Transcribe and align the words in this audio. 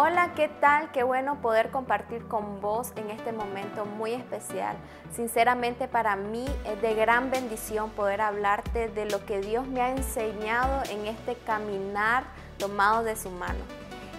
Hola, 0.00 0.30
¿qué 0.36 0.46
tal? 0.46 0.92
Qué 0.92 1.02
bueno 1.02 1.42
poder 1.42 1.72
compartir 1.72 2.28
con 2.28 2.60
vos 2.60 2.92
en 2.94 3.10
este 3.10 3.32
momento 3.32 3.84
muy 3.84 4.12
especial. 4.12 4.76
Sinceramente 5.10 5.88
para 5.88 6.14
mí 6.14 6.46
es 6.64 6.80
de 6.80 6.94
gran 6.94 7.32
bendición 7.32 7.90
poder 7.90 8.20
hablarte 8.20 8.86
de 8.86 9.06
lo 9.06 9.26
que 9.26 9.40
Dios 9.40 9.66
me 9.66 9.80
ha 9.80 9.90
enseñado 9.90 10.84
en 10.88 11.08
este 11.08 11.34
caminar 11.34 12.22
tomado 12.58 13.02
de 13.02 13.16
su 13.16 13.28
mano. 13.28 13.58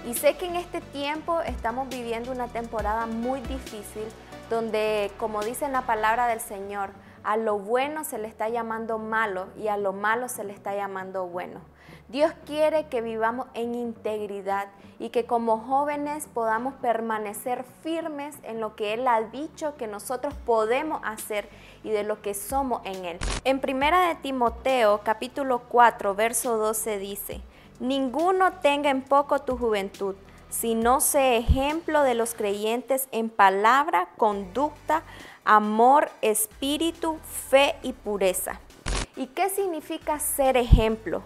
Y 0.06 0.16
sé 0.16 0.36
que 0.36 0.48
en 0.48 0.58
este 0.58 0.82
tiempo 0.82 1.40
estamos 1.40 1.88
viviendo 1.88 2.34
una 2.34 2.50
temporada 2.50 3.06
muy 3.06 3.40
difícil 3.40 4.04
donde, 4.50 5.14
como 5.18 5.44
dice 5.44 5.64
en 5.64 5.72
la 5.72 5.84
palabra 5.84 6.28
del 6.28 6.42
Señor, 6.42 6.90
a 7.24 7.38
lo 7.38 7.58
bueno 7.58 8.04
se 8.04 8.18
le 8.18 8.28
está 8.28 8.50
llamando 8.50 8.98
malo 9.00 9.48
y 9.58 9.70
a 9.70 9.78
lo 9.78 9.94
malo 9.94 10.28
se 10.28 10.44
le 10.44 10.52
está 10.52 10.76
llamando 10.76 11.26
bueno. 11.28 11.62
Dios 12.10 12.34
quiere 12.48 12.88
que 12.88 13.02
vivamos 13.02 13.46
en 13.54 13.76
integridad 13.76 14.70
y 14.98 15.10
que 15.10 15.26
como 15.26 15.60
jóvenes 15.60 16.26
podamos 16.26 16.74
permanecer 16.74 17.64
firmes 17.84 18.36
en 18.42 18.60
lo 18.60 18.76
que 18.76 18.96
Él 18.96 19.08
ha 19.08 19.22
dicho 19.22 19.78
que 19.78 19.86
nosotros 19.86 20.34
podemos 20.44 21.02
hacer 21.04 21.48
y 21.84 21.92
de 21.92 22.02
lo 22.02 22.20
que 22.24 22.34
somos 22.34 22.82
en 22.84 23.06
Él. 23.06 23.20
En 23.44 23.60
primera 23.60 24.08
de 24.08 24.16
Timoteo 24.16 25.02
capítulo 25.04 25.60
4 25.70 26.16
verso 26.16 26.58
12 26.58 26.98
dice, 26.98 27.42
Ninguno 27.80 28.54
tenga 28.54 28.90
en 28.90 29.04
poco 29.04 29.44
tu 29.44 29.56
juventud, 29.56 30.16
sino 30.50 31.02
sé 31.02 31.38
ejemplo 31.38 32.02
de 32.02 32.16
los 32.16 32.34
creyentes 32.34 33.08
en 33.12 33.30
palabra, 33.30 34.10
conducta, 34.18 35.04
amor, 35.46 36.10
espíritu, 36.24 37.20
fe 37.50 37.76
y 37.84 37.94
pureza. 37.94 38.60
¿Y 39.16 39.28
qué 39.28 39.50
significa 39.50 40.18
ser 40.18 40.58
ejemplo? 40.58 41.22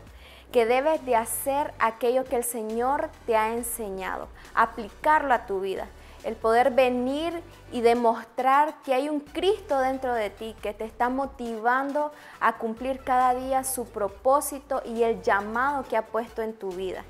Que 0.53 0.66
debes 0.66 1.04
de 1.04 1.15
hacer 1.15 1.73
aquello 1.79 2.23
que 2.23 2.37
el 2.37 2.43
Señor 2.46 3.09
te 3.26 3.35
ha 3.35 3.54
enseñado, 3.54 4.27
aplicarlo 4.54 5.34
a 5.34 5.46
tu 5.46 5.59
vida. 5.59 5.87
El 6.23 6.35
poder 6.35 6.71
venir 6.71 7.41
y 7.71 7.82
demostrar 7.82 8.76
que 8.84 8.93
hay 8.93 9.09
un 9.09 9.20
Cristo 9.20 9.79
dentro 9.79 10.13
de 10.13 10.29
ti 10.29 10.55
que 10.62 10.74
te 10.74 10.85
está 10.85 11.09
motivando 11.09 12.13
a 12.40 12.57
cumplir 12.59 13.04
cada 13.04 13.34
día 13.34 13.65
su 13.65 13.85
propósito 13.87 14.81
y 14.85 15.04
el 15.04 15.21
llamado 15.21 15.84
que 15.84 15.98
ha 15.98 16.05
puesto 16.05 16.41
en 16.41 16.54
tu 16.54 16.70
vida. 16.70 17.04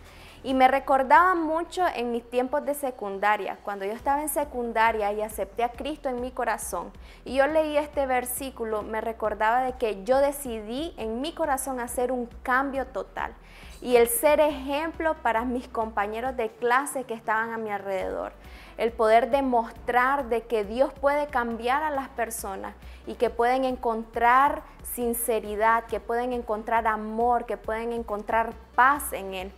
Y 0.43 0.53
me 0.53 0.67
recordaba 0.67 1.35
mucho 1.35 1.83
en 1.95 2.11
mis 2.11 2.29
tiempos 2.29 2.65
de 2.65 2.73
secundaria, 2.73 3.57
cuando 3.63 3.85
yo 3.85 3.93
estaba 3.93 4.21
en 4.21 4.27
secundaria 4.27 5.13
y 5.13 5.21
acepté 5.21 5.63
a 5.63 5.71
Cristo 5.71 6.09
en 6.09 6.19
mi 6.19 6.31
corazón. 6.31 6.91
Y 7.23 7.35
yo 7.35 7.47
leí 7.47 7.77
este 7.77 8.05
versículo, 8.05 8.81
me 8.81 8.99
recordaba 8.99 9.61
de 9.61 9.73
que 9.73 10.03
yo 10.03 10.19
decidí 10.19 10.93
en 10.97 11.21
mi 11.21 11.33
corazón 11.33 11.79
hacer 11.79 12.11
un 12.11 12.25
cambio 12.43 12.85
total 12.87 13.33
y 13.81 13.95
el 13.95 14.07
ser 14.07 14.41
ejemplo 14.41 15.15
para 15.21 15.45
mis 15.45 15.67
compañeros 15.69 16.35
de 16.35 16.49
clase 16.49 17.05
que 17.05 17.13
estaban 17.13 17.53
a 17.53 17.57
mi 17.57 17.69
alrededor. 17.69 18.33
El 18.77 18.91
poder 18.91 19.29
demostrar 19.29 20.29
de 20.29 20.43
que 20.43 20.65
Dios 20.65 20.91
puede 20.93 21.27
cambiar 21.27 21.83
a 21.83 21.89
las 21.89 22.09
personas 22.09 22.75
y 23.07 23.15
que 23.15 23.29
pueden 23.29 23.65
encontrar 23.65 24.63
sinceridad, 24.93 25.85
que 25.85 25.99
pueden 25.99 26.33
encontrar 26.33 26.87
amor, 26.87 27.45
que 27.45 27.57
pueden 27.57 27.93
encontrar 27.93 28.53
paz 28.75 29.13
en 29.13 29.33
Él. 29.33 29.51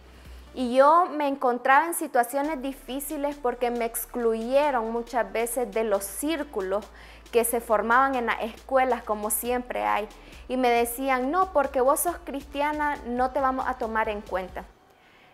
Y 0.58 0.74
yo 0.74 1.08
me 1.08 1.28
encontraba 1.28 1.86
en 1.86 1.94
situaciones 1.94 2.62
difíciles 2.62 3.36
porque 3.36 3.72
me 3.72 3.84
excluyeron 3.84 4.90
muchas 4.90 5.30
veces 5.34 5.70
de 5.74 5.84
los 5.84 6.06
círculos 6.06 6.88
que 7.34 7.44
se 7.44 7.60
formaban 7.60 8.16
en 8.16 8.28
las 8.28 8.42
escuelas, 8.42 9.04
como 9.04 9.32
siempre 9.32 9.84
hay. 9.84 10.08
Y 10.48 10.56
me 10.56 10.70
decían, 10.70 11.30
no, 11.30 11.52
porque 11.52 11.82
vos 11.82 12.00
sos 12.00 12.16
cristiana, 12.24 12.96
no 13.06 13.32
te 13.32 13.42
vamos 13.42 13.66
a 13.68 13.78
tomar 13.78 14.08
en 14.08 14.22
cuenta. 14.22 14.64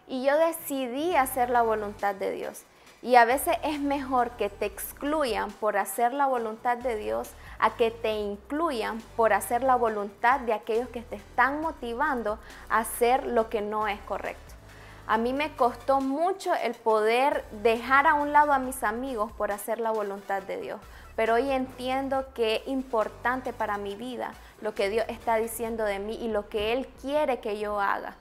Y 0.07 0.23
yo 0.23 0.35
decidí 0.37 1.15
hacer 1.15 1.51
la 1.51 1.61
voluntad 1.61 2.15
de 2.15 2.31
Dios. 2.31 2.63
Y 3.03 3.15
a 3.15 3.25
veces 3.25 3.57
es 3.63 3.79
mejor 3.79 4.31
que 4.31 4.49
te 4.49 4.65
excluyan 4.65 5.51
por 5.51 5.77
hacer 5.77 6.13
la 6.13 6.25
voluntad 6.25 6.77
de 6.77 6.95
Dios 6.95 7.29
a 7.59 7.75
que 7.75 7.91
te 7.91 8.13
incluyan 8.13 8.99
por 9.15 9.33
hacer 9.33 9.61
la 9.61 9.75
voluntad 9.75 10.39
de 10.39 10.53
aquellos 10.53 10.89
que 10.89 11.03
te 11.03 11.17
están 11.17 11.61
motivando 11.61 12.39
a 12.69 12.79
hacer 12.79 13.27
lo 13.27 13.49
que 13.49 13.61
no 13.61 13.87
es 13.87 13.99
correcto. 14.01 14.50
A 15.11 15.17
mí 15.17 15.33
me 15.33 15.53
costó 15.57 15.99
mucho 15.99 16.53
el 16.53 16.73
poder 16.73 17.43
dejar 17.63 18.07
a 18.07 18.13
un 18.13 18.31
lado 18.31 18.53
a 18.53 18.59
mis 18.59 18.81
amigos 18.81 19.29
por 19.33 19.51
hacer 19.51 19.77
la 19.77 19.91
voluntad 19.91 20.41
de 20.41 20.55
Dios. 20.61 20.79
Pero 21.17 21.33
hoy 21.33 21.51
entiendo 21.51 22.27
que 22.33 22.55
es 22.55 22.67
importante 22.69 23.51
para 23.51 23.77
mi 23.77 23.95
vida 23.95 24.31
lo 24.61 24.73
que 24.73 24.87
Dios 24.87 25.03
está 25.09 25.35
diciendo 25.35 25.83
de 25.83 25.99
mí 25.99 26.15
y 26.15 26.29
lo 26.29 26.47
que 26.47 26.71
Él 26.71 26.87
quiere 27.01 27.41
que 27.41 27.59
yo 27.59 27.81
haga. 27.81 28.15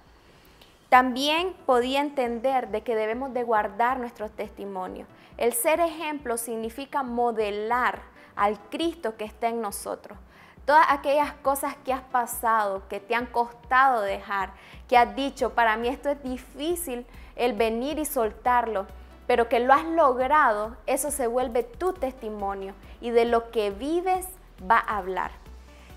También 0.88 1.54
podía 1.64 2.00
entender 2.00 2.70
de 2.70 2.82
que 2.82 2.96
debemos 2.96 3.32
de 3.34 3.44
guardar 3.44 4.00
nuestro 4.00 4.28
testimonio. 4.28 5.06
El 5.36 5.52
ser 5.52 5.78
ejemplo 5.78 6.38
significa 6.38 7.04
modelar 7.04 8.00
al 8.34 8.58
Cristo 8.68 9.16
que 9.16 9.26
está 9.26 9.46
en 9.46 9.60
nosotros 9.60 10.18
todas 10.64 10.86
aquellas 10.88 11.32
cosas 11.34 11.74
que 11.84 11.92
has 11.92 12.02
pasado, 12.02 12.82
que 12.88 13.00
te 13.00 13.14
han 13.14 13.26
costado 13.26 14.02
dejar, 14.02 14.52
que 14.88 14.96
has 14.96 15.14
dicho, 15.14 15.50
para 15.50 15.76
mí 15.76 15.88
esto 15.88 16.08
es 16.10 16.22
difícil 16.22 17.06
el 17.36 17.52
venir 17.54 17.98
y 17.98 18.04
soltarlo, 18.04 18.86
pero 19.26 19.48
que 19.48 19.60
lo 19.60 19.72
has 19.72 19.84
logrado, 19.84 20.76
eso 20.86 21.10
se 21.10 21.26
vuelve 21.26 21.62
tu 21.62 21.92
testimonio 21.92 22.74
y 23.00 23.10
de 23.10 23.24
lo 23.24 23.50
que 23.50 23.70
vives 23.70 24.26
va 24.68 24.78
a 24.78 24.98
hablar. 24.98 25.30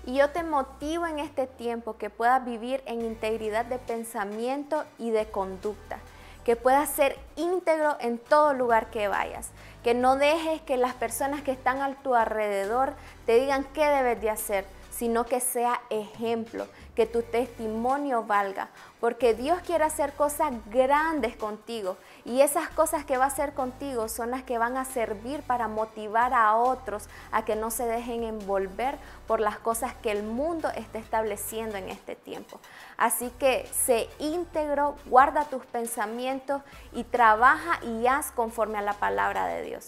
Y 0.06 0.16
yo 0.16 0.30
te 0.30 0.42
motivo 0.42 1.06
en 1.06 1.18
este 1.18 1.46
tiempo 1.46 1.96
que 1.96 2.10
puedas 2.10 2.44
vivir 2.44 2.82
en 2.86 3.02
integridad 3.02 3.64
de 3.64 3.78
pensamiento 3.78 4.84
y 4.98 5.10
de 5.10 5.30
conducta 5.30 5.98
que 6.44 6.56
puedas 6.56 6.90
ser 6.90 7.18
íntegro 7.36 7.96
en 8.00 8.18
todo 8.18 8.52
lugar 8.54 8.90
que 8.90 9.08
vayas, 9.08 9.50
que 9.82 9.94
no 9.94 10.16
dejes 10.16 10.60
que 10.62 10.76
las 10.76 10.94
personas 10.94 11.42
que 11.42 11.52
están 11.52 11.80
a 11.82 11.94
tu 12.02 12.14
alrededor 12.14 12.94
te 13.26 13.40
digan 13.40 13.64
qué 13.74 13.88
debes 13.88 14.20
de 14.20 14.30
hacer, 14.30 14.64
sino 14.96 15.26
que 15.26 15.40
sea 15.40 15.80
ejemplo, 15.90 16.66
que 16.94 17.06
tu 17.06 17.22
testimonio 17.22 18.22
valga, 18.22 18.68
porque 19.00 19.34
Dios 19.34 19.58
quiere 19.66 19.84
hacer 19.84 20.12
cosas 20.12 20.52
grandes 20.70 21.36
contigo 21.36 21.96
y 22.24 22.40
esas 22.40 22.68
cosas 22.68 23.04
que 23.04 23.16
va 23.16 23.24
a 23.24 23.28
hacer 23.28 23.54
contigo 23.54 24.08
son 24.08 24.30
las 24.30 24.44
que 24.44 24.56
van 24.56 24.76
a 24.76 24.84
servir 24.84 25.42
para 25.42 25.66
motivar 25.66 26.32
a 26.32 26.54
otros 26.54 27.08
a 27.32 27.44
que 27.44 27.56
no 27.56 27.70
se 27.70 27.86
dejen 27.86 28.22
envolver 28.22 28.96
por 29.26 29.40
las 29.40 29.58
cosas 29.58 29.94
que 29.94 30.12
el 30.12 30.22
mundo 30.22 30.68
está 30.76 30.98
estableciendo 30.98 31.76
en 31.76 31.88
este 31.88 32.14
tiempo. 32.14 32.60
Así 32.96 33.30
que 33.38 33.68
sé 33.72 34.08
íntegro, 34.20 34.96
guarda 35.06 35.44
tus 35.44 35.66
pensamientos 35.66 36.62
y 36.92 37.02
trabaja 37.02 37.84
y 37.84 38.06
haz 38.06 38.30
conforme 38.30 38.78
a 38.78 38.82
la 38.82 38.94
palabra 38.94 39.46
de 39.46 39.62
Dios. 39.62 39.86